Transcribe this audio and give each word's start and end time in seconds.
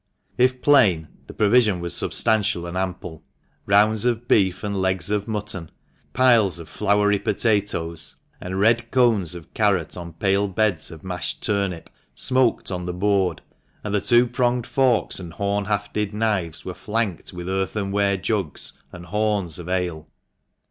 If 0.35 0.63
plain, 0.63 1.09
the 1.27 1.33
provision 1.35 1.79
was 1.79 1.95
substantial 1.95 2.65
and 2.65 2.75
ample. 2.75 3.23
Rounds 3.67 4.03
of 4.03 4.27
beef 4.27 4.63
and 4.63 4.81
legs 4.81 5.11
of 5.11 5.27
mutton, 5.27 5.69
piles 6.11 6.57
of 6.57 6.67
floury 6.67 7.19
potatoes, 7.19 8.15
and 8.39 8.59
red 8.59 8.89
cones 8.89 9.35
of 9.35 9.53
carrot 9.53 9.95
on 9.95 10.13
pale 10.13 10.47
beds 10.47 10.89
of 10.89 11.03
mashed 11.03 11.43
turnip, 11.43 11.87
smoked 12.15 12.71
on 12.71 12.87
the 12.87 12.93
board, 12.95 13.43
and 13.83 13.93
the 13.93 14.01
two 14.01 14.25
pronged 14.25 14.65
forks 14.65 15.19
and 15.19 15.33
horn 15.33 15.65
hafted 15.65 16.15
knives 16.15 16.65
were 16.65 16.73
flanked 16.73 17.31
with 17.31 17.47
earthenware 17.47 18.17
jugs 18.17 18.81
and 18.91 19.05
horns 19.05 19.59
of 19.59 19.69
ale. 19.69 20.07